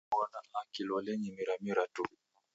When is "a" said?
0.59-0.61